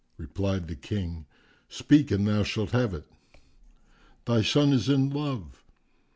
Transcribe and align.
Replied 0.17 0.67
the 0.67 0.75
King, 0.75 1.27
"Speak 1.69 2.09
and 2.09 2.27
thou 2.27 2.41
shalt 2.41 2.71
have 2.71 2.95
it." 2.95 3.05
"Thy 4.25 4.41
son 4.41 4.73
is 4.73 4.89
in 4.89 5.11
love." 5.11 5.63